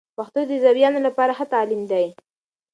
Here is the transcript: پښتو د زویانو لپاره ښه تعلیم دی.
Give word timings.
پښتو 0.17 0.41
د 0.49 0.51
زویانو 0.63 0.99
لپاره 1.07 1.31
ښه 1.37 1.45
تعلیم 1.53 1.81
دی. 1.91 2.05